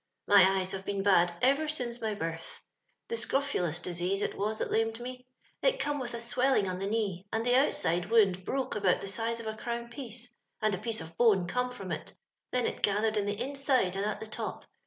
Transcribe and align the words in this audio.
My 0.27 0.57
eyes 0.59 0.71
have 0.71 0.83
been 0.83 1.03
bad 1.03 1.33
ever 1.43 1.67
since 1.67 2.01
my 2.01 2.15
birth. 2.15 2.63
The 3.07 3.15
scrofulous 3.15 3.79
disease 3.79 4.23
it 4.23 4.35
was 4.35 4.57
that 4.57 4.71
lamed 4.71 4.99
me— 4.99 5.27
it 5.61 5.79
come 5.79 5.99
with 5.99 6.15
a 6.15 6.19
swelling 6.19 6.67
on 6.67 6.79
the 6.79 6.87
knee, 6.87 7.27
and 7.31 7.45
the 7.45 7.53
outside 7.53 8.07
wound 8.09 8.43
broke 8.43 8.75
about 8.75 9.01
the 9.01 9.15
nize 9.19 9.39
of 9.39 9.45
a 9.45 9.55
crown 9.55 9.89
piece, 9.89 10.33
and 10.59 10.73
a 10.73 10.79
piece 10.79 11.01
of 11.01 11.15
bone 11.19 11.45
come 11.47 11.69
from 11.69 11.91
it; 11.91 12.13
then 12.51 12.65
it 12.65 12.81
gathered 12.81 13.15
in 13.15 13.27
the 13.27 13.39
inside 13.39 13.95
and 13.95 14.05
at 14.05 14.19
the 14.19 14.25
top. 14.25 14.65